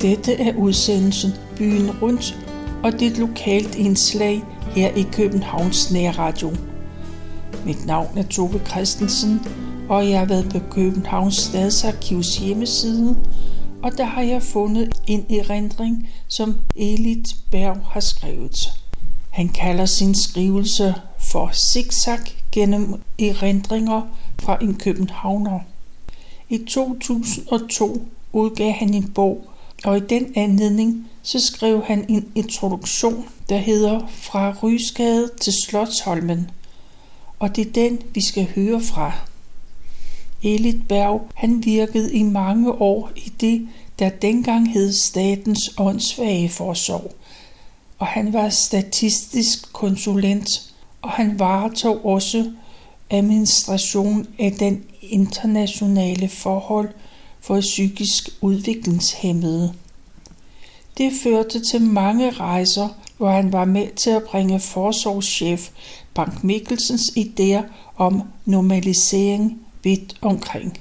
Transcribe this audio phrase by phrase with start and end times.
[0.00, 2.38] Dette er udsendelsen Byen Rundt,
[2.82, 4.42] og det er et lokalt indslag
[4.74, 6.50] her i Københavns Nærradio.
[7.66, 9.40] Mit navn er Tove Christensen,
[9.88, 13.16] og jeg har været på Københavns Stadsarkivs hjemmeside,
[13.82, 18.68] og der har jeg fundet en erindring, som Elit Berg har skrevet.
[19.30, 22.18] Han kalder sin skrivelse for zigzag
[22.52, 24.02] gennem erindringer
[24.38, 25.60] fra en københavner.
[26.48, 29.44] I 2002 udgav han en bog,
[29.84, 36.50] og i den anledning så skrev han en introduktion, der hedder Fra Rysgade til Slotsholmen.
[37.38, 39.12] Og det er den, vi skal høre fra.
[40.42, 47.12] Elit Berg, han virkede i mange år i det, der dengang hed Statens Åndssvage Forsorg.
[47.98, 50.72] Og han var statistisk konsulent,
[51.02, 52.52] og han varetog også
[53.10, 56.88] administration af den internationale forhold
[57.40, 59.74] for psykisk udviklingshemmede.
[60.98, 65.70] Det førte til mange rejser, hvor han var med til at bringe forsorgschef
[66.14, 67.62] Bank Mikkelsens idéer
[67.96, 70.80] om normalisering vidt omkring.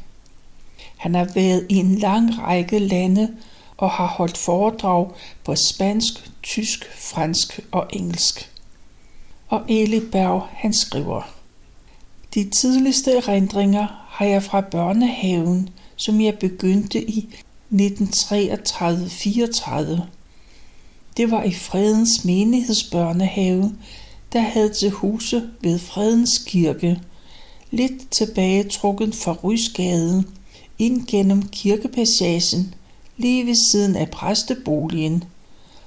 [0.97, 3.35] Han har været i en lang række lande
[3.77, 5.11] og har holdt foredrag
[5.43, 8.51] på spansk, tysk, fransk og engelsk.
[9.47, 11.21] Og Eli Berg, han skriver,
[12.33, 15.69] De tidligste erindringer har jeg fra børnehaven,
[15.99, 17.35] som jeg begyndte i
[17.73, 20.01] 1933-34.
[21.17, 23.75] Det var i Fredens menighedsbørnehave,
[24.33, 27.01] der havde til huse ved Fredens kirke,
[27.71, 30.23] lidt tilbage trukket fra Rysgade,
[30.79, 32.75] ind gennem kirkepassagen,
[33.17, 35.23] lige ved siden af præsteboligen,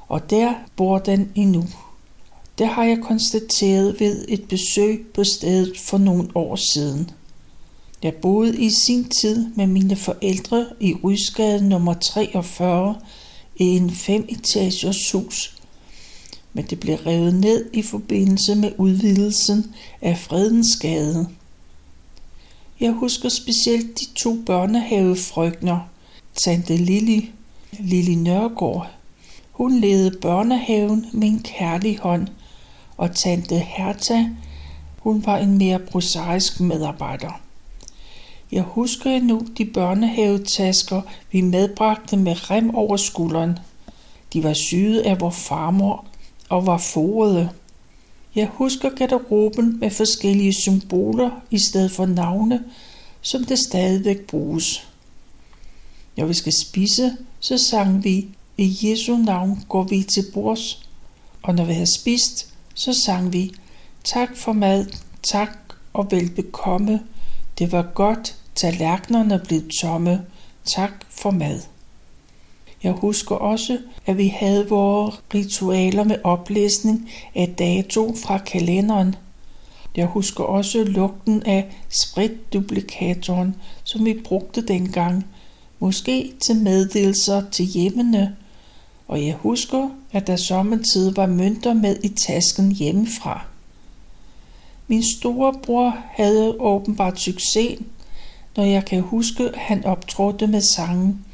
[0.09, 1.65] og der bor den endnu.
[2.59, 7.11] Det har jeg konstateret ved et besøg på stedet for nogle år siden.
[8.03, 12.97] Jeg boede i sin tid med mine forældre i Rysgade nummer 43
[13.57, 15.57] i en femetagers hus,
[16.53, 21.29] men det blev revet ned i forbindelse med udvidelsen af Fredensgade.
[22.81, 25.81] Jeg husker specielt de to børnehavefrøkner,
[26.35, 27.31] tante Lili,
[27.79, 28.91] Lili Nørgaard.
[29.53, 32.29] Hun ledede børnehaven med en kærlig hånd,
[32.97, 34.31] og tante Herta,
[34.99, 37.42] hun var en mere prosaisk medarbejder.
[38.53, 43.59] Jeg husker endnu de børnehavetasker, vi medbragte med rem over skulderen.
[44.33, 46.05] De var syede af vor farmor
[46.49, 47.51] og var forede.
[48.35, 52.65] Jeg husker garderoben med forskellige symboler i stedet for navne,
[53.21, 54.89] som det stadigvæk bruges.
[56.17, 60.89] Når vi skal spise, så sang vi, i Jesu navn går vi til bords,
[61.43, 63.53] og når vi har spist, så sang vi,
[64.05, 64.87] tak for mad,
[65.23, 65.59] tak
[65.93, 67.01] og velbekomme,
[67.59, 70.25] det var godt, tallerkenerne blev tomme,
[70.65, 71.61] tak for mad.
[72.83, 79.15] Jeg husker også, at vi havde vores ritualer med oplæsning af dato fra kalenderen.
[79.97, 85.27] Jeg husker også lugten af spritduplikatoren, som vi brugte dengang,
[85.79, 88.37] måske til meddelelser til hjemmene.
[89.09, 93.45] Og jeg husker, at der samtidig var mønter med i tasken hjemmefra.
[94.89, 97.79] Min storebror havde åbenbart succes,
[98.57, 101.25] når jeg kan huske, at han optrådte med sangen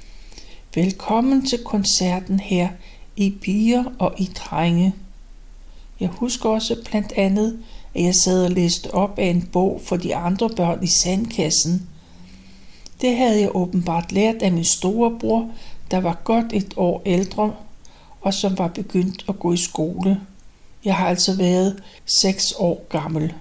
[0.75, 2.69] Velkommen til koncerten her
[3.17, 4.95] i piger og i drenge.
[6.01, 7.59] Jeg husker også blandt andet,
[7.95, 11.89] at jeg sad og læste op af en bog for de andre børn i sandkassen.
[13.01, 15.51] Det havde jeg åbenbart lært af min storebror,
[15.91, 17.55] der var godt et år ældre,
[18.21, 20.21] og som var begyndt at gå i skole.
[20.85, 23.35] Jeg har altså været seks år gammel.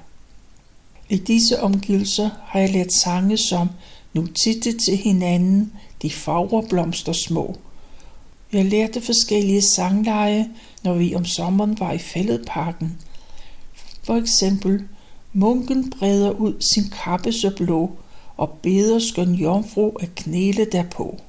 [1.09, 3.69] I disse omgivelser har jeg lært sange som
[4.13, 7.55] Nu titte til hinanden, de fagre blomster små.
[8.53, 10.49] Jeg lærte forskellige sangleje,
[10.83, 12.97] når vi om sommeren var i fælledparken.
[14.03, 14.83] For eksempel,
[15.33, 17.91] munken breder ud sin kappe så blå,
[18.37, 21.19] og beder skøn jomfru at knæle derpå.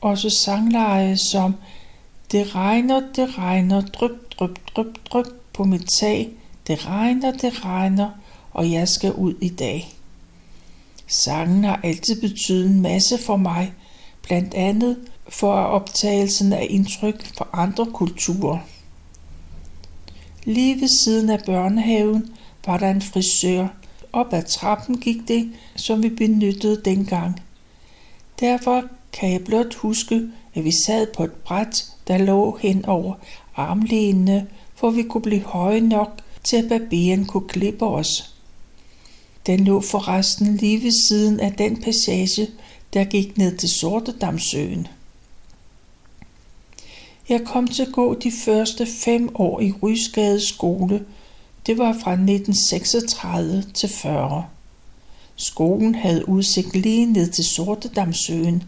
[0.00, 1.54] Også sangleje som
[2.32, 6.30] Det regner, det regner, dryp, dryp, dryp, dryp på mit tag.
[6.66, 8.10] Det regner, det regner,
[8.56, 9.94] og jeg skal ud i dag.
[11.06, 13.72] Sangen har altid betydet en masse for mig,
[14.22, 14.96] blandt andet
[15.28, 18.58] for optagelsen af indtryk fra andre kulturer.
[20.44, 22.30] Lige ved siden af børnehaven
[22.66, 23.66] var der en frisør.
[24.12, 27.42] Op ad trappen gik det, som vi benyttede dengang.
[28.40, 30.22] Derfor kan jeg blot huske,
[30.54, 33.14] at vi sad på et bræt, der lå hen over
[33.56, 38.35] armlænene, for vi kunne blive høje nok til at barberen kunne klippe os.
[39.46, 42.48] Den lå forresten lige ved siden af den passage,
[42.92, 44.88] der gik ned til Sortedamsøen.
[47.28, 51.04] Jeg kom til at gå de første fem år i Rysgade skole.
[51.66, 54.46] Det var fra 1936 til 40.
[55.36, 58.62] Skolen havde udsigt lige ned til Sortedamsøen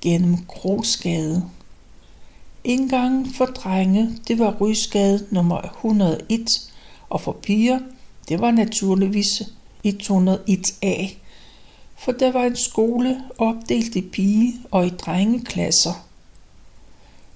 [0.00, 1.44] gennem Krogsgade.
[2.64, 6.72] Indgangen for drenge, det var Rysgade nummer 101,
[7.08, 7.78] og for piger,
[8.28, 9.42] det var naturligvis
[9.86, 11.10] 101A,
[11.96, 16.06] for der var en skole opdelt i pige- og i drengeklasser.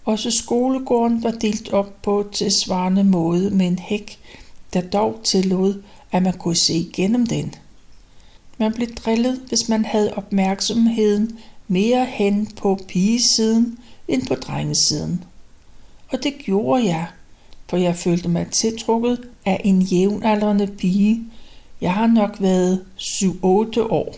[0.05, 4.19] Også skolegården var delt op på tilsvarende måde med en hæk,
[4.73, 5.83] der dog tillod,
[6.13, 7.55] at man kunne se igennem den.
[8.59, 11.39] Man blev drillet, hvis man havde opmærksomheden
[11.69, 15.25] mere hen på pigesiden end på drengesiden.
[16.13, 17.07] Og det gjorde jeg,
[17.69, 21.23] for jeg følte mig tiltrukket af en jævnaldrende pige.
[21.81, 24.15] Jeg har nok været 7-8 år.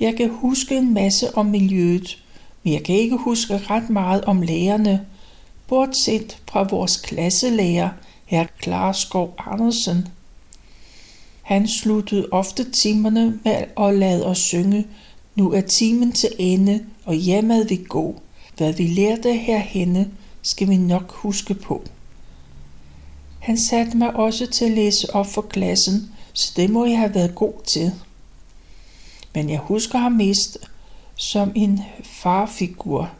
[0.00, 2.22] Jeg kan huske en masse om miljøet,
[2.62, 5.06] men jeg kan ikke huske ret meget om lærerne,
[5.68, 7.88] bortset fra vores klasselærer,
[8.24, 10.08] herr Klarskov Andersen.
[11.42, 14.86] Han sluttede ofte timerne med at lade os synge,
[15.34, 18.20] nu er timen til ende, og hjemad vi gå.
[18.56, 20.10] Hvad vi lærte herhenne,
[20.42, 21.82] skal vi nok huske på.
[23.46, 27.14] Han satte mig også til at læse op for klassen, så det må jeg have
[27.14, 27.92] været god til.
[29.34, 30.58] Men jeg husker ham mest
[31.16, 33.10] som en farfigur.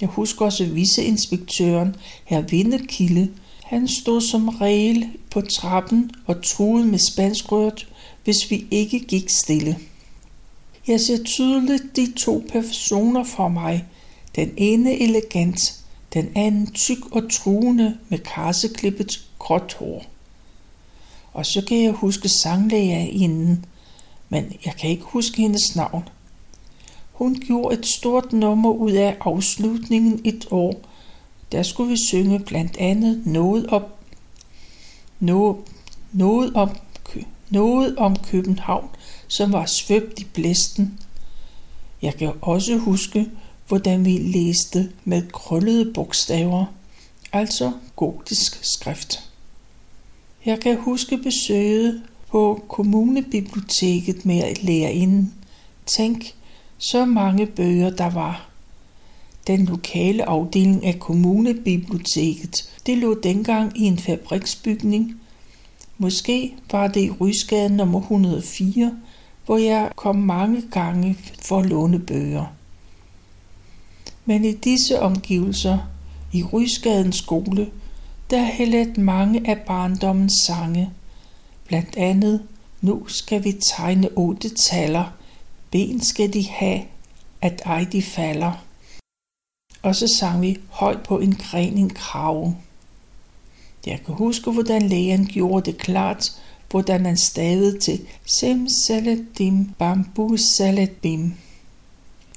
[0.00, 3.30] Jeg husker også viceinspektøren, herr Vindekilde.
[3.64, 7.88] Han stod som regel på trappen og truede med spanskrørt,
[8.24, 9.78] hvis vi ikke gik stille.
[10.86, 13.84] Jeg ser tydeligt de to personer for mig.
[14.34, 20.04] Den ene elegant, den anden tyk og truende med karseklippet gråt hår.
[21.32, 22.28] Og så kan jeg huske
[23.10, 23.64] inden,
[24.28, 26.08] men jeg kan ikke huske hendes navn.
[27.12, 30.80] Hun gjorde et stort nummer ud af afslutningen et år.
[31.52, 33.84] Der skulle vi synge blandt andet noget om,
[35.20, 35.56] noget,
[36.12, 36.70] noget om,
[37.50, 38.88] noget om København,
[39.28, 40.98] som var svøbt i blæsten.
[42.02, 43.30] Jeg kan også huske,
[43.68, 46.66] hvordan vi læste med krøllede bogstaver,
[47.32, 49.25] altså gotisk skrift.
[50.46, 55.34] Jeg kan huske besøget på kommunebiblioteket med at lære inden.
[55.86, 56.34] Tænk,
[56.78, 58.48] så mange bøger der var.
[59.46, 65.20] Den lokale afdeling af kommunebiblioteket, det lå dengang i en fabriksbygning.
[65.98, 68.92] Måske var det i Rysgade nummer 104,
[69.46, 72.46] hvor jeg kom mange gange for at låne bøger.
[74.24, 75.78] Men i disse omgivelser,
[76.32, 77.70] i Rysgadens skole,
[78.30, 80.90] der hældet mange af barndommens sange.
[81.66, 82.42] Blandt andet,
[82.80, 85.12] nu skal vi tegne otte taller,
[85.70, 86.82] ben skal de have,
[87.42, 88.64] at ej de falder.
[89.82, 92.56] Og så sang vi højt på en gren en krave.
[93.86, 96.32] Jeg kan huske, hvordan lægen gjorde det klart,
[96.70, 98.68] hvordan man stavede til sim
[99.38, 100.36] dim bambu
[101.02, 101.34] bim.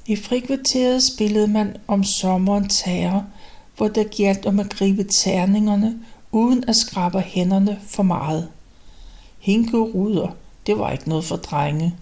[0.05, 3.21] I frikvarteret spillede man om sommeren tager
[3.79, 5.99] hvor det galt om at gribe terningerne,
[6.31, 8.47] uden at skrabe hænderne for meget.
[9.39, 10.29] hinke ruder
[10.69, 11.95] det var ikke noget for drenge.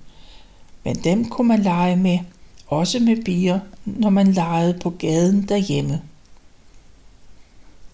[0.83, 2.19] Men dem kunne man lege med,
[2.67, 6.01] også med bier, når man legede på gaden derhjemme.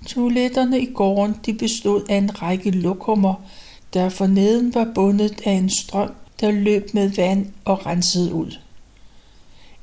[0.08, 3.34] Toiletterne i gården de bestod af en række lokummer,
[3.94, 8.60] der forneden var bundet af en strøm, der løb med vand og rensede ud.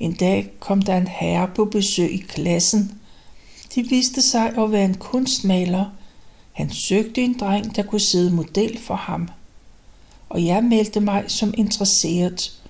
[0.01, 3.00] En dag kom der en herre på besøg i klassen.
[3.75, 5.85] De viste sig at være en kunstmaler.
[6.53, 9.29] Han søgte en dreng, der kunne sidde model for ham.
[10.29, 12.61] Og jeg meldte mig som interesseret,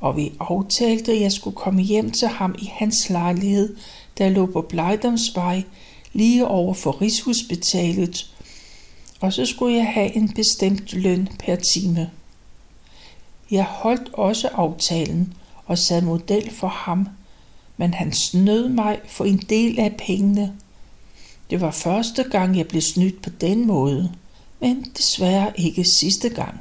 [0.00, 3.76] og vi aftalte, at jeg skulle komme hjem til ham i hans lejlighed,
[4.18, 5.62] der lå på Blejdomsvej,
[6.12, 8.34] lige over for Rigshospitalet,
[9.20, 12.10] og så skulle jeg have en bestemt løn per time.
[13.50, 15.34] Jeg holdt også aftalen
[15.66, 17.08] og sad model for ham,
[17.80, 20.52] men han snød mig for en del af pengene.
[21.50, 24.12] Det var første gang, jeg blev snydt på den måde,
[24.60, 26.60] men desværre ikke sidste gang.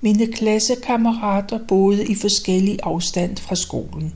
[0.00, 4.14] Mine klassekammerater boede i forskellig afstand fra skolen.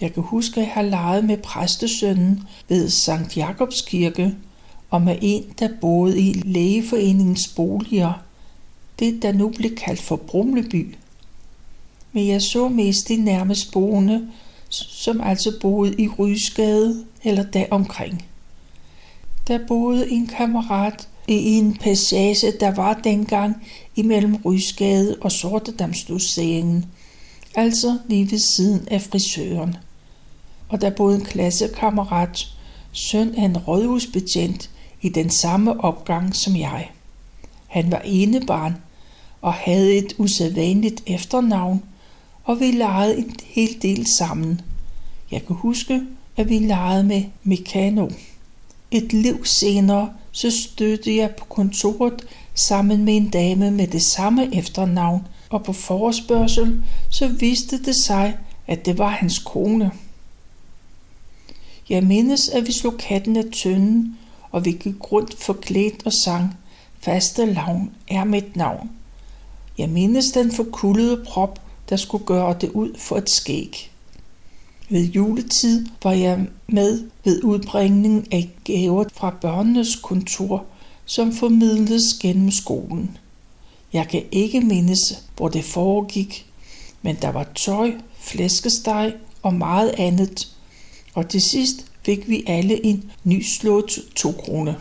[0.00, 4.34] Jeg kan huske, at jeg har leget med præstesønnen ved Sankt Jakobs kirke
[4.90, 8.12] og med en, der boede i lægeforeningens boliger,
[8.98, 10.96] det der nu blev kaldt for Brumleby.
[12.12, 14.28] Men jeg så mest de nærmest boende,
[14.88, 18.26] som altså boede i Rysgade eller deromkring.
[19.48, 23.66] Der boede en kammerat i en passage, der var dengang
[23.96, 26.86] imellem Rysgade og Sortedamsdoseringen,
[27.54, 29.76] altså lige ved siden af frisøren.
[30.68, 32.46] og der boede en klassekammerat,
[32.92, 34.70] søn af en rådhusbetjent,
[35.02, 36.90] i den samme opgang som jeg.
[37.66, 38.76] Han var enebarn
[39.40, 41.82] og havde et usædvanligt efternavn,
[42.44, 44.60] og vi legede en hel del sammen.
[45.30, 46.02] Jeg kan huske,
[46.36, 48.08] at vi legede med Mekano.
[48.90, 54.54] Et liv senere, så stødte jeg på kontoret sammen med en dame med det samme
[54.54, 58.36] efternavn, og på forespørgsel så viste det sig,
[58.66, 59.90] at det var hans kone.
[61.88, 64.18] Jeg mindes, at vi slog katten af tønden,
[64.50, 66.56] og vi gik rundt forklædt og sang,
[67.00, 68.90] faste lavn er mit navn.
[69.78, 73.90] Jeg mindes den forkullede prop, der skulle gøre det ud for et skæg.
[74.88, 80.64] Ved juletid var jeg med ved udbringningen af gaver fra børnenes kontor,
[81.04, 83.16] som formidles gennem skolen.
[83.92, 86.46] Jeg kan ikke mindes, hvor det foregik,
[87.02, 90.56] men der var tøj, flæskesteg og meget andet,
[91.14, 94.76] og til sidst fik vi alle en nyslået to krone.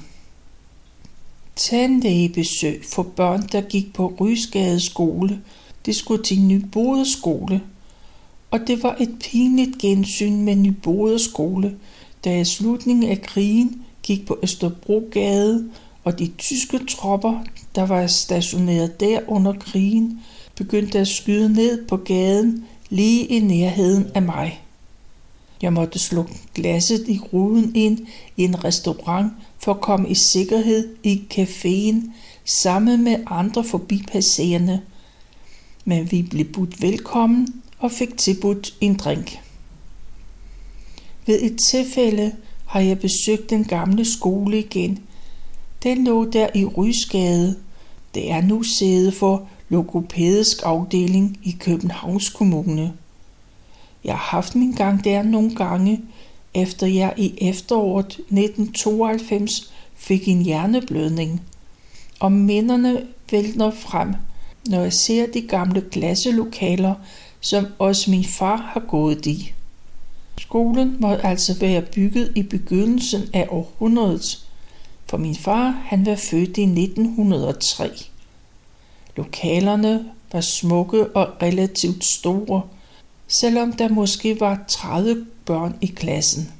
[1.56, 5.42] Tandlægebesøg for børn, der gik på Rysgade skole.
[5.86, 7.62] Det skulle til Nybode skole.
[8.52, 11.76] Og det var et pinligt gensyn med Nybode skole,
[12.26, 15.70] da i slutningen af krigen gik på Østerbrogade,
[16.04, 17.44] og de tyske tropper,
[17.76, 20.20] der var stationeret der under krigen,
[20.56, 24.64] begyndte at skyde ned på gaden lige i nærheden af mig.
[25.62, 28.00] Jeg måtte slukke glasset i ruden ind
[28.38, 32.12] i en restaurant for at komme i sikkerhed i caféen
[32.46, 34.82] sammen med andre forbipasserende.
[35.86, 39.40] Men vi blev budt velkommen og fik tilbudt en drink.
[41.26, 42.36] Ved et tilfælde
[42.66, 45.00] har jeg besøgt den gamle skole igen.
[45.84, 47.56] Den lå der i Rysgade.
[48.14, 52.94] Det er nu sæde for logopædisk afdeling i Københavns Kommune.
[54.04, 56.02] Jeg har haft min gang der nogle gange,
[56.54, 61.42] efter jeg i efteråret 1992 fik en hjerneblødning.
[62.20, 64.14] Og minderne vælter frem,
[64.70, 66.96] når jeg ser de gamle klasselokaler,
[67.42, 69.54] som også min far har gået i.
[70.40, 74.46] Skolen må altså være bygget i begyndelsen af århundredet,
[75.10, 77.90] for min far han var født i 1903.
[79.16, 82.62] Lokalerne var smukke og relativt store,
[83.28, 86.52] selvom der måske var 30 børn i klassen.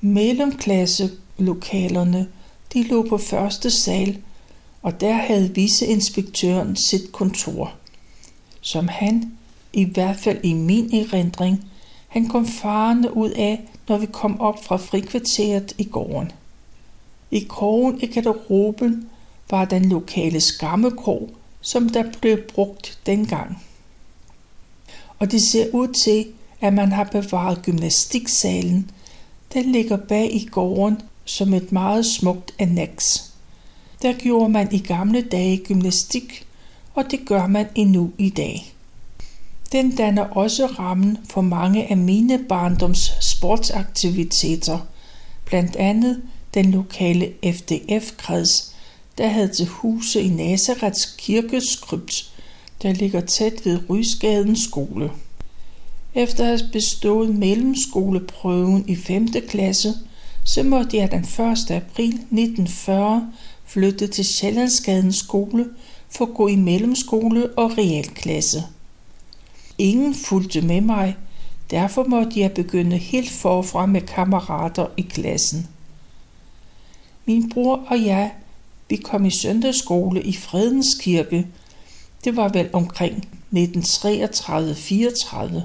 [0.00, 2.28] Mellemklasselokalerne
[2.72, 4.22] de lå på første sal,
[4.88, 7.72] og der havde viceinspektøren sit kontor,
[8.60, 9.32] som han,
[9.72, 11.64] i hvert fald i min erindring,
[12.08, 16.32] han kom farende ud af, når vi kom op fra frikvarteret i gården.
[17.30, 19.08] I krogen i garderoben
[19.50, 21.30] var den lokale skammekrog,
[21.60, 23.62] som der blev brugt dengang
[25.18, 26.26] og det ser ud til,
[26.60, 28.90] at man har bevaret gymnastiksalen.
[29.52, 33.27] Den ligger bag i gården som et meget smukt annex.
[34.02, 36.46] Der gjorde man i gamle dage gymnastik,
[36.94, 38.74] og det gør man endnu i dag.
[39.72, 44.78] Den danner også rammen for mange af mine barndoms sportsaktiviteter,
[45.44, 46.22] blandt andet
[46.54, 48.74] den lokale FDF-kreds,
[49.18, 52.32] der havde til huse i Nazarets kirkeskrypt
[52.82, 55.10] der ligger tæt ved Rysgadens skole.
[56.14, 59.28] Efter at have bestået mellemskoleprøven i 5.
[59.48, 59.94] klasse,
[60.44, 61.70] så måtte jeg den 1.
[61.70, 63.32] april 1940
[63.68, 65.68] flyttede til Sjællandsgadens skole
[66.10, 68.64] for at gå i mellemskole og realklasse.
[69.78, 71.16] Ingen fulgte med mig,
[71.70, 75.68] derfor måtte jeg begynde helt forfra med kammerater i klassen.
[77.24, 78.32] Min bror og jeg,
[78.88, 81.46] vi kom i søndagsskole i Fredens Kirke,
[82.24, 85.60] det var vel omkring 1933-34.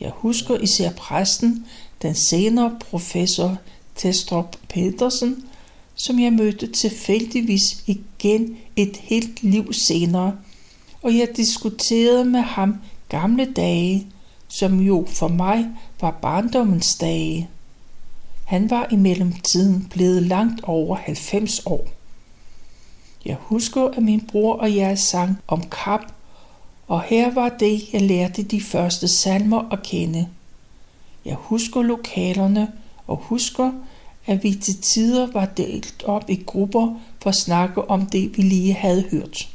[0.00, 1.66] Jeg husker især præsten,
[2.02, 3.56] den senere professor
[3.96, 5.47] Testrup Petersen,
[5.98, 10.36] som jeg mødte tilfældigvis igen et helt liv senere,
[11.02, 12.76] og jeg diskuterede med ham
[13.08, 14.06] gamle dage,
[14.48, 15.66] som jo for mig
[16.00, 17.48] var barndommens dage.
[18.44, 21.86] Han var i mellemtiden blevet langt over 90 år.
[23.24, 26.00] Jeg husker, at min bror og jeg sang om kap,
[26.86, 30.28] og her var det, jeg lærte de første salmer at kende.
[31.24, 32.72] Jeg husker lokalerne
[33.06, 33.72] og husker,
[34.28, 38.42] at vi til tider var delt op i grupper for at snakke om det, vi
[38.42, 39.48] lige havde hørt.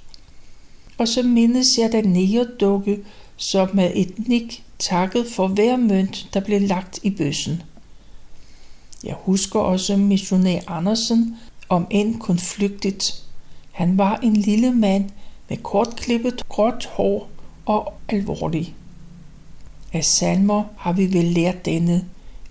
[0.97, 2.99] Og så mindes jeg den dukke,
[3.37, 7.61] som med et nik takket for hver mønt, der blev lagt i bøssen.
[9.03, 11.37] Jeg husker også missionær Andersen,
[11.69, 13.23] om end kun flygtigt,
[13.73, 15.09] han var en lille mand
[15.49, 17.29] med kortklippet gråt hår
[17.65, 18.75] og alvorlig.
[19.93, 22.05] Af salmer har vi vel lært denne.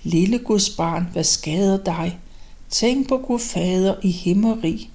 [0.05, 2.19] Lille Guds barn, hvad skader dig?
[2.71, 4.91] Tænk på Gud Fader i himmeri.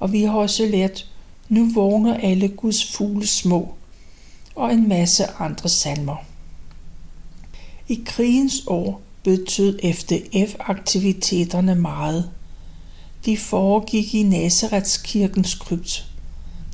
[0.00, 1.10] Og vi har også lært,
[1.48, 3.74] nu vågner alle Guds fugle små,
[4.54, 6.16] og en masse andre salmer.
[7.88, 12.30] I krigens år betød FDF-aktiviteterne meget.
[13.24, 16.06] De foregik i Nazaretskirkens krypt.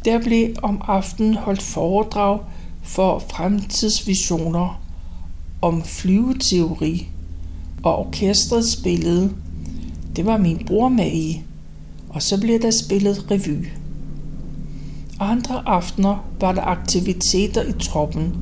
[0.05, 2.41] Der blev om aftenen holdt foredrag
[2.83, 4.83] for fremtidsvisioner
[5.63, 7.09] om flyveteori,
[7.83, 9.33] og orkestret spillede.
[10.17, 11.43] Det var min bror med i,
[12.09, 13.67] og så blev der spillet revy.
[15.21, 18.37] Andre aftener var der aktiviteter i troppen,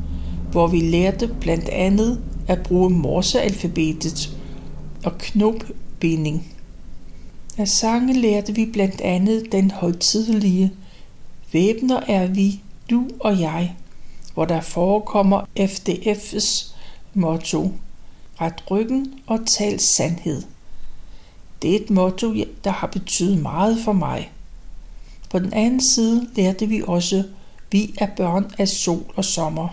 [0.50, 4.36] hvor vi lærte blandt andet at bruge morsealfabetet
[5.04, 6.46] og knopbinding.
[7.58, 10.72] Af sange lærte vi blandt andet den højtidelige
[11.52, 13.74] Væbner er vi, du og jeg,
[14.34, 16.74] hvor der forekommer FDF's
[17.14, 17.72] motto
[18.40, 20.42] Ret ryggen og tal sandhed.
[21.62, 24.32] Det er et motto, der har betydet meget for mig.
[25.30, 27.24] På den anden side lærte vi også,
[27.70, 29.68] vi er børn af sol og sommer.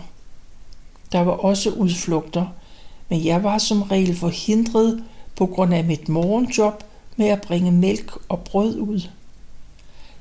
[1.12, 2.46] Der var også udflugter,
[3.08, 5.04] men jeg var som regel forhindret
[5.36, 6.84] på grund af mit morgenjob
[7.16, 9.08] med at bringe mælk og brød ud.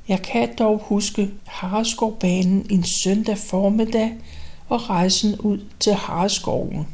[0.08, 4.14] Jeg kan dog huske Hareskovbanen en søndag formiddag
[4.70, 6.88] og rejsen ud til Hareskoven.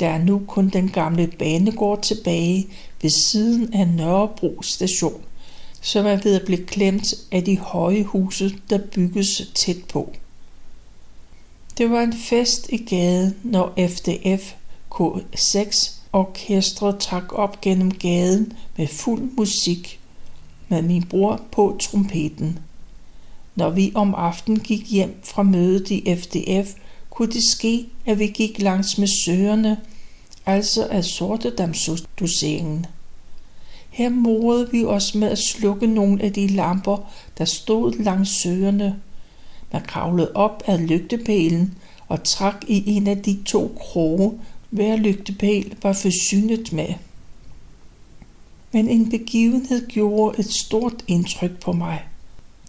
[0.00, 2.66] Der er nu kun den gamle banegård tilbage
[3.02, 5.20] ved siden af Nørrebro station,
[5.80, 10.12] som er ved at blive klemt af de høje huse, der bygges tæt på.
[11.78, 14.54] Det var en fest i gaden, når FDF
[14.94, 20.00] K6 orkestret trak op gennem gaden med fuld musik
[20.68, 22.58] med min bror på trompeten.
[23.54, 26.74] Når vi om aftenen gik hjem fra mødet i FDF,
[27.16, 29.80] kunne det ske, at vi gik langs med søerne,
[30.46, 32.86] altså af sortedamsdoseringen.
[33.90, 39.00] Her morede vi os med at slukke nogle af de lamper, der stod langs søerne.
[39.72, 41.74] Man kravlede op ad lygtepælen
[42.08, 44.32] og trak i en af de to kroge,
[44.70, 46.94] hver lygtepæl var forsynet med.
[48.72, 52.02] Men en begivenhed gjorde et stort indtryk på mig.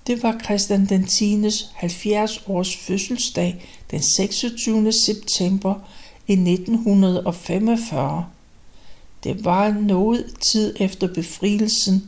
[0.08, 1.44] Det var Christian den 10.
[1.74, 4.92] 70 års fødselsdag den 26.
[4.92, 5.76] september
[6.28, 8.26] i 1945.
[9.24, 12.04] Det var noget tid efter befrielsen,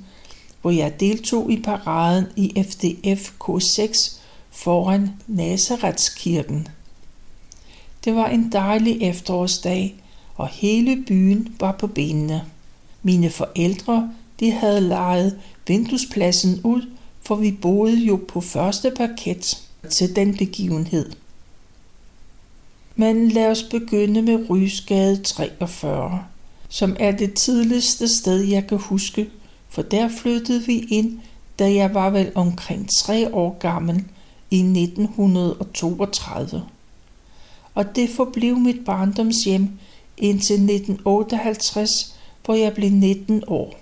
[0.61, 4.17] hvor jeg deltog i paraden i FDF K6
[4.51, 6.67] foran Nazaretskirken.
[8.05, 9.95] Det var en dejlig efterårsdag,
[10.35, 12.41] og hele byen var på benene.
[13.03, 16.81] Mine forældre, de havde lejet vinduespladsen ud,
[17.21, 21.11] for vi boede jo på første parket til den begivenhed.
[22.99, 26.23] Men lad os begynde med Rysgade 43,
[26.69, 29.29] som er det tidligste sted, jeg kan huske,
[29.69, 31.19] for der flyttede vi ind,
[31.59, 34.03] da jeg var vel omkring tre år gammel
[34.51, 36.63] i 1932
[37.75, 39.69] og det forblev mit barndomshjem
[40.17, 43.79] indtil 1958, hvor jeg blev 19 år.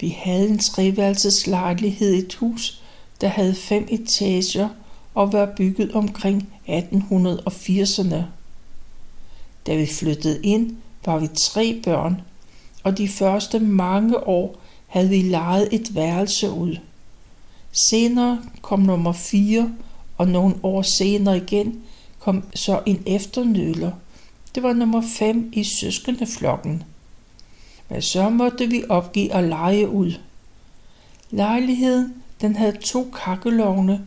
[0.00, 2.82] Vi havde en treværelses lejlighed i et hus,
[3.20, 4.68] der havde fem etager
[5.14, 8.22] og var bygget omkring 1880'erne.
[9.66, 12.22] Da vi flyttede ind, var vi tre børn,
[12.82, 16.76] og de første mange år havde vi lejet et værelse ud.
[17.72, 19.72] Senere kom nummer 4,
[20.18, 21.82] og nogle år senere igen
[22.18, 23.90] kom så en efternøler.
[24.54, 26.82] Det var nummer 5 i søskendeflokken.
[27.88, 30.12] Men så måtte vi opgive at lege ud.
[31.30, 34.06] Lejligheden den havde to kakkelovne,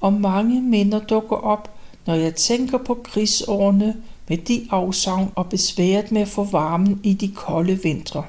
[0.00, 1.70] og mange minder dukker op,
[2.06, 3.96] når jeg tænker på krigsårene
[4.28, 8.24] med de afsavn og besværet med at få varmen i de kolde vintre.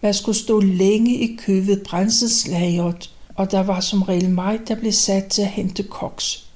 [0.00, 4.74] Man skulle stå længe i kø ved brændselslageret, og der var som regel mig, der
[4.74, 6.48] blev sat til at hente koks.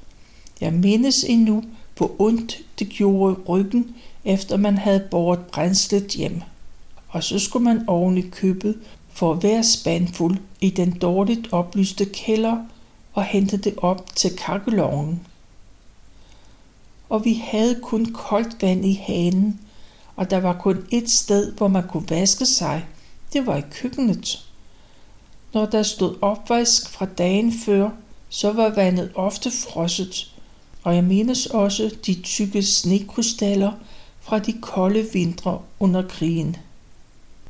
[0.61, 1.65] Jeg mindes endnu,
[1.97, 6.41] hvor ondt det gjorde ryggen, efter man havde båret brændslet hjem.
[7.09, 8.79] Og så skulle man oven i købet
[9.13, 12.57] for hver spandfuld i den dårligt oplyste kælder
[13.15, 15.27] og hente det op til kakkeloven.
[17.09, 19.61] Og vi havde kun koldt vand i hanen,
[20.17, 22.87] og der var kun et sted, hvor man kunne vaske sig.
[23.33, 24.49] Det var i køkkenet.
[25.55, 27.91] Når der stod opvask fra dagen før,
[28.29, 30.35] så var vandet ofte frosset,
[30.83, 33.73] og jeg mindes også de tykke snekrystaller
[34.21, 36.57] fra de kolde vintre under krigen.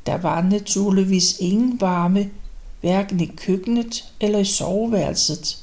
[0.05, 2.29] Der var naturligvis ingen varme,
[2.83, 5.57] hverken i køkkenet eller i soveværelset.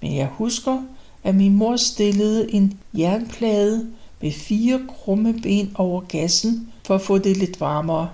[0.00, 0.82] Men jeg husker,
[1.24, 7.18] at min mor stillede en jernplade med fire krumme ben over gassen for at få
[7.18, 8.10] det lidt varmere.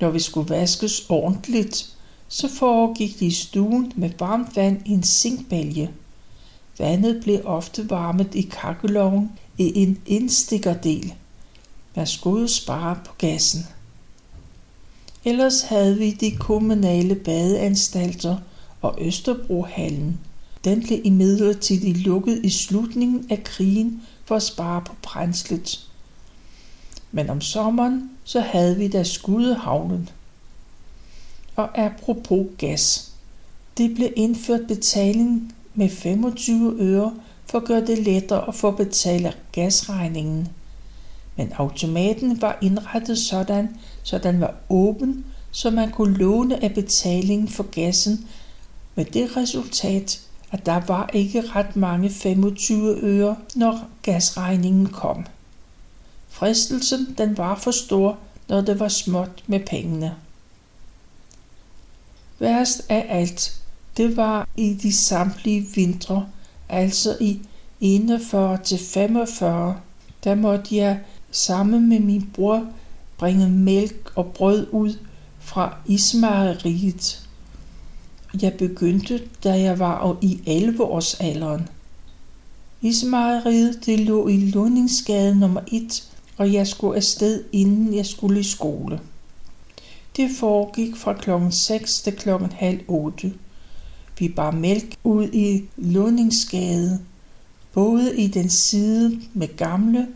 [0.00, 1.96] Når vi skulle vaskes ordentligt,
[2.28, 5.90] så foregik det i stuen med varmt vand i en zinkbælge.
[6.78, 11.14] Vandet blev ofte varmet i kakkeloven i en indstikkerdel.
[11.94, 13.66] Man skulle spare på gassen.
[15.24, 18.36] Ellers havde vi de kommunale badeanstalter
[18.82, 20.20] og Østerbrohallen.
[20.64, 25.88] Den blev imidlertid lukket i slutningen af krigen for at spare på brændslet.
[27.12, 30.08] Men om sommeren så havde vi da Skudehavnen.
[31.56, 33.12] Og apropos gas.
[33.78, 37.14] Det blev indført betaling med 25 øre
[37.46, 40.48] for at gøre det lettere at få betalt gasregningen.
[41.36, 43.68] Men automaten var indrettet sådan,
[44.02, 48.28] så den var åben, så man kunne låne af betalingen for gassen,
[48.94, 55.26] med det resultat, at der var ikke ret mange 25 øre, når gasregningen kom.
[56.28, 60.14] Fristelsen den var for stor, når det var småt med pengene.
[62.38, 63.60] Værst af alt,
[63.96, 66.26] det var i de samtlige vintre,
[66.68, 67.40] altså i
[67.80, 69.76] 41 til 45,
[70.24, 72.66] der måtte jeg sammen med min bror
[73.22, 74.98] bringe mælk og brød ud
[75.40, 77.28] fra ismejeriet.
[78.42, 81.68] Jeg begyndte, da jeg var i 11 års alderen.
[82.80, 88.42] Ismejeriet det lå i Lundingsgade nummer 1, og jeg skulle afsted, inden jeg skulle i
[88.42, 89.00] skole.
[90.16, 93.32] Det foregik fra klokken 6 til klokken halv 8.
[94.18, 97.00] Vi bar mælk ud i Lundingsgade,
[97.72, 100.08] både i den side med gamle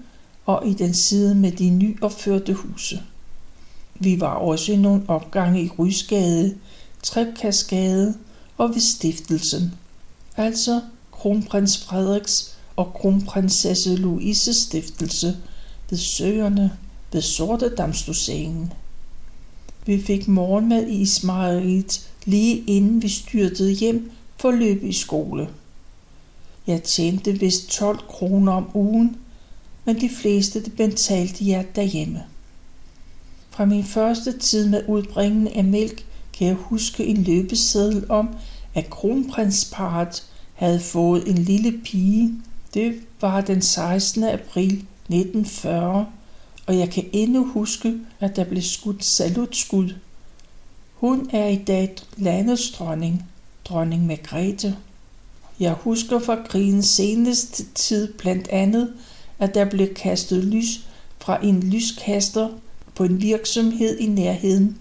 [0.46, 3.02] og i den side med de nyopførte huse.
[3.94, 6.56] Vi var også i nogle opgange i Rysgade,
[7.02, 8.14] Trepkasgade
[8.58, 9.74] og ved Stiftelsen,
[10.36, 10.80] altså
[11.12, 15.36] kronprins Frederiks og kronprinsesse Louise stiftelse
[15.90, 16.72] ved søerne
[17.12, 18.72] ved Sortedamsdoseringen.
[19.86, 25.48] Vi fik morgenmad i Ismailit lige inden vi styrtede hjem for løb i skole.
[26.66, 29.16] Jeg tjente vist 12 kroner om ugen,
[29.86, 32.22] men de fleste det betalte jer derhjemme.
[33.50, 38.28] Fra min første tid med udbringen af mælk kan jeg huske en løbeseddel om,
[38.74, 42.34] at kronprinsparet havde fået en lille pige.
[42.74, 44.24] Det var den 16.
[44.24, 46.06] april 1940,
[46.66, 49.94] og jeg kan endnu huske, at der blev skudt salutskud.
[50.94, 53.24] Hun er i dag landets dronning,
[53.64, 54.76] dronning Margrethe.
[55.60, 58.92] Jeg husker fra krigens seneste tid blandt andet,
[59.38, 60.80] at der blev kastet lys
[61.18, 62.48] fra en lyskaster
[62.94, 64.78] på en virksomhed i nærheden,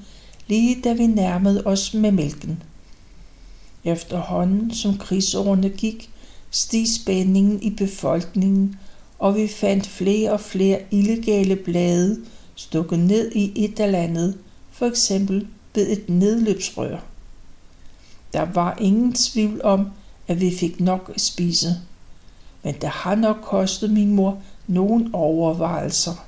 [0.47, 2.63] lige da vi nærmede os med mælken.
[3.83, 6.09] Efterhånden som krigsårene gik,
[6.51, 8.75] steg spændingen i befolkningen,
[9.19, 12.21] og vi fandt flere og flere illegale blade
[12.55, 14.37] stukket ned i et eller andet,
[14.71, 16.97] for eksempel ved et nedløbsrør.
[18.33, 19.87] Der var ingen tvivl om,
[20.27, 21.67] at vi fik nok at spise,
[22.65, 26.25] men det har nok kostet min mor nogen overvejelser.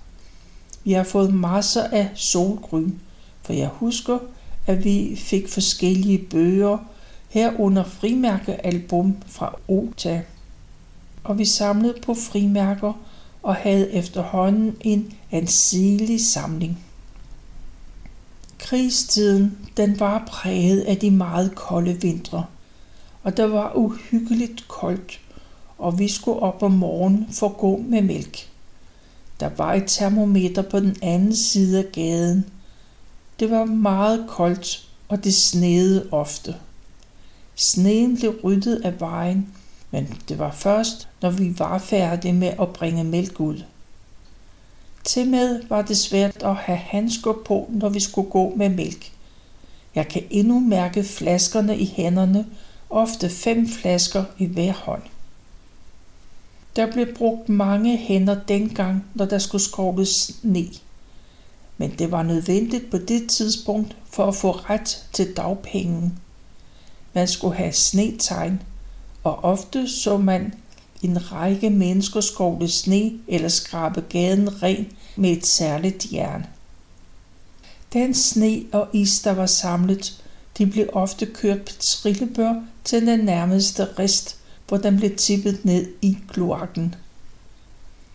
[0.84, 2.92] Vi har fået masser af solgryn,
[3.42, 4.20] for jeg husker,
[4.68, 6.78] at vi fik forskellige bøger,
[7.30, 10.22] herunder frimærkealbum fra Ota.
[11.24, 12.94] Og vi samlede på frimærker
[13.44, 16.80] og havde efterhånden en ansigelig samling.
[18.60, 22.46] Krigstiden den var præget af de meget kolde vintre,
[23.24, 25.20] og der var uhyggeligt koldt,
[25.78, 28.50] og vi skulle op om morgenen for at gå med mælk.
[29.40, 32.46] Der var et termometer på den anden side af gaden.
[33.40, 36.56] Det var meget koldt, og det snede ofte.
[37.56, 39.54] Sneen blev ryddet af vejen,
[39.92, 43.64] men det var først, når vi var færdige med at bringe mælk ud.
[45.04, 49.12] Til med var det svært at have handsker på, når vi skulle gå med mælk.
[49.96, 52.46] Jeg kan endnu mærke flaskerne i hænderne,
[52.90, 55.02] ofte fem flasker i hver hånd.
[56.78, 60.68] Der blev brugt mange hænder dengang, når der skulle skovles sne.
[61.78, 66.20] Men det var nødvendigt på det tidspunkt for at få ret til dagpengen.
[67.14, 68.62] Man skulle have snetegn,
[69.24, 70.54] og ofte så man
[71.02, 76.46] en række mennesker skovle sne eller skrabe gaden ren med et særligt jern.
[77.94, 80.24] Den sne og is, der var samlet,
[80.58, 84.37] de blev ofte kørt på trillebør til den nærmeste rest,
[84.68, 86.96] hvor den blev tippet ned i kloakken.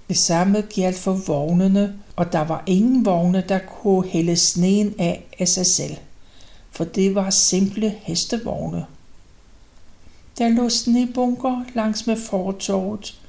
[0.09, 5.25] Det samme galt for vognene, og der var ingen vogne, der kunne hælde sneen af
[5.38, 5.97] af sig selv,
[6.71, 8.87] for det var simple hestevogne.
[10.38, 13.21] Der lå snebunker langs med fortorvet,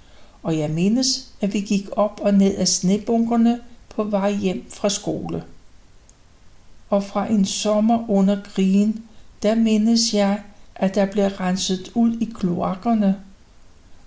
[0.44, 3.60] og jeg mindes, at vi gik op og ned af snebunkerne
[3.90, 5.44] på vej hjem fra skole.
[6.90, 9.04] Og fra en sommer under krigen,
[9.44, 10.42] der mindes jeg,
[10.76, 13.16] at der blev renset ud i kloakkerne.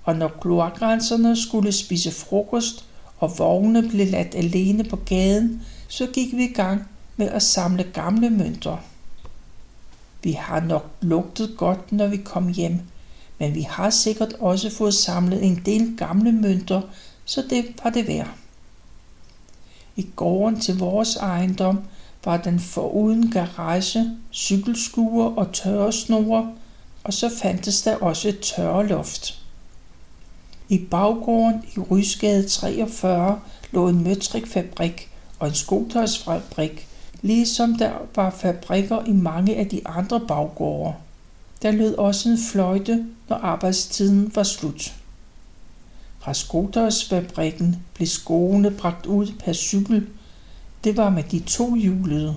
[0.05, 2.85] Og når kloakrenserne skulle spise frokost,
[3.18, 7.83] og vognene blev ladt alene på gaden, så gik vi i gang med at samle
[7.83, 8.76] gamle mønter.
[10.22, 12.81] Vi har nok lugtet godt, når vi kom hjem,
[13.38, 16.83] men vi har sikkert også fået samlet en del gamle mønter,
[17.24, 18.35] så det var det værd.
[19.96, 21.81] I gården til vores ejendom
[22.26, 26.52] var den foruden garage, cykelskuer og tørresnore,
[27.04, 29.38] og så fandtes der også et tørreloft.
[30.68, 33.40] I baggården i Rysgade 43
[33.72, 36.88] lå en møtrikfabrik og en skotøjsfabrik,
[37.22, 40.94] ligesom der var fabrikker i mange af de andre baggårde.
[41.62, 44.94] Der lød også en fløjte, når arbejdstiden var slut.
[46.18, 50.06] Fra skotøjsfabrikken blev skoene bragt ud per cykel.
[50.87, 52.37] Det var med de to hjulede.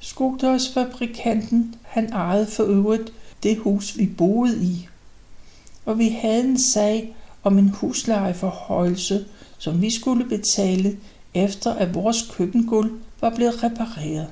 [0.00, 4.88] Skotøjsfabrikanten, han ejede for øvrigt det hus, vi boede i.
[5.84, 9.24] Og vi havde en sag om en huslejeforhøjelse,
[9.58, 10.98] som vi skulle betale,
[11.34, 14.28] efter at vores køkkengulv var blevet repareret.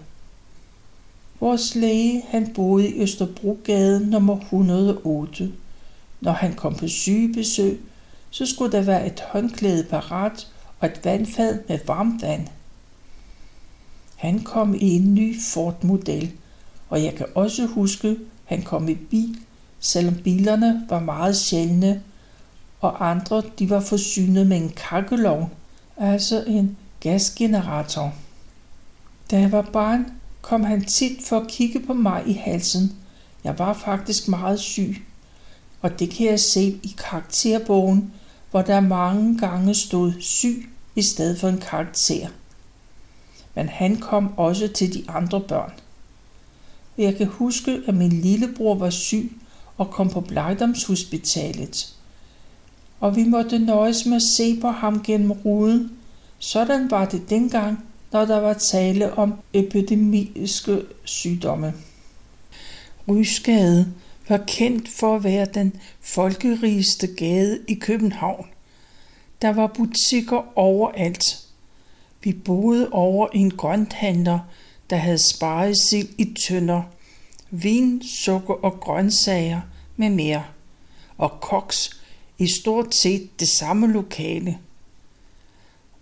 [1.40, 5.52] Vores læge, han boede i Østerbrogade nummer 108.
[6.20, 7.80] Når han kom på sygebesøg,
[8.30, 10.48] så skulle der være et håndklæde parat
[10.80, 12.48] og et vandfad med varmt vand.
[14.20, 16.32] Han kom i en ny Ford-model,
[16.88, 19.36] og jeg kan også huske, han kom i bil,
[19.78, 22.02] selvom bilerne var meget sjældne,
[22.80, 25.50] og andre de var forsynet med en kakkelovn,
[25.96, 28.14] altså en gasgenerator.
[29.30, 30.06] Da jeg var barn,
[30.40, 32.92] kom han tit for at kigge på mig i halsen.
[33.44, 34.96] Jeg var faktisk meget syg,
[35.82, 38.12] og det kan jeg se i karakterbogen,
[38.50, 42.28] hvor der mange gange stod syg i stedet for en karakter.
[43.60, 45.72] Men han kom også til de andre børn.
[46.98, 49.32] Jeg kan huske, at min lillebror var syg
[49.76, 51.94] og kom på plejdomshospitalet.
[53.00, 55.92] Og vi måtte nøjes med at se på ham gennem ruden.
[56.38, 61.74] Sådan var det dengang, når der var tale om epidemiske sygdomme.
[63.08, 63.92] Rysgade
[64.28, 68.46] var kendt for at være den folkerigeste gade i København.
[69.42, 71.49] Der var butikker overalt.
[72.22, 74.38] Vi boede over en grønthandler,
[74.90, 76.82] der havde sparet sild i tønder,
[77.50, 79.60] vin, sukker og grøntsager
[79.96, 80.44] med mere,
[81.18, 82.00] og koks
[82.38, 84.58] i stort set det samme lokale.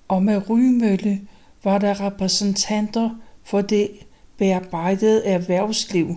[0.08, 1.20] Og med Rymølle
[1.64, 3.10] var der repræsentanter
[3.44, 3.90] for det
[4.36, 6.16] bearbejdede erhvervsliv.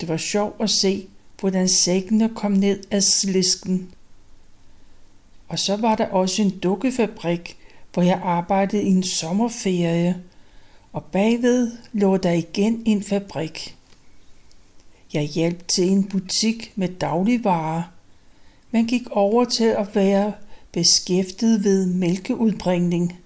[0.00, 1.06] Det var sjovt at se,
[1.40, 3.90] hvordan sækkene kom ned af slisken.
[5.48, 7.56] Og så var der også en dukkefabrik,
[7.96, 10.22] hvor jeg arbejdede i en sommerferie,
[10.92, 13.76] og bagved lå der igen en fabrik.
[15.12, 17.82] Jeg hjalp til en butik med dagligvarer,
[18.70, 20.32] men gik over til at være
[20.72, 23.18] beskæftiget ved mælkeudbringning.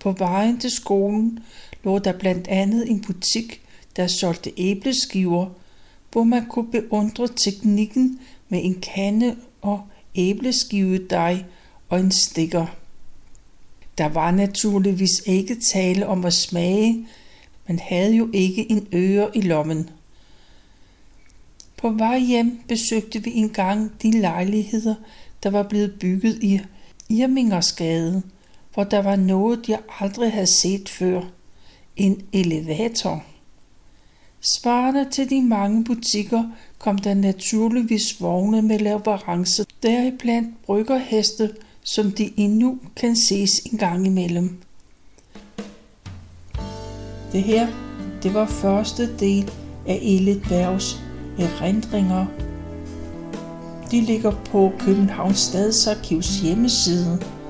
[0.00, 1.38] På vejen til skolen
[1.84, 3.62] lå der blandt andet en butik,
[3.96, 5.46] der solgte æbleskiver,
[6.12, 9.82] hvor man kunne beundre teknikken med en kande og
[10.14, 11.44] æbleskivedej
[11.88, 12.81] og en stikker.
[13.98, 17.06] Der var naturligvis ikke tale om at smage,
[17.68, 19.90] man havde jo ikke en øre i lommen.
[21.76, 24.94] På vej hjem besøgte vi engang de lejligheder,
[25.42, 26.60] der var blevet bygget i
[27.08, 28.22] Irmingersgade,
[28.74, 31.22] hvor der var noget, jeg aldrig havde set før.
[31.96, 33.24] En elevator.
[34.40, 36.44] Svarende til de mange butikker
[36.78, 44.06] kom der naturligvis vogne med leverance, deriblandt bryggerheste, som de endnu kan ses en gang
[44.06, 44.56] imellem.
[47.32, 47.66] Det her,
[48.22, 49.50] det var første del
[49.86, 51.00] af Elit Bergs
[51.38, 52.26] erindringer.
[53.90, 57.22] De ligger på Københavns Stadsarkivs hjemmeside–